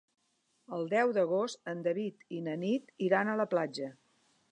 El 0.77 0.87
deu 0.93 1.11
d'agost 1.17 1.69
en 1.73 1.83
David 1.87 2.25
i 2.39 2.39
na 2.47 2.55
Nit 2.65 2.89
iran 3.09 3.31
a 3.31 3.37
la 3.43 3.47
platja. 3.53 3.91